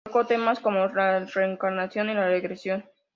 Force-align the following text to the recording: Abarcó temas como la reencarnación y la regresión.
Abarcó 0.03 0.25
temas 0.27 0.59
como 0.59 0.87
la 0.87 1.19
reencarnación 1.25 2.09
y 2.09 2.15
la 2.15 2.25
regresión. 2.27 2.83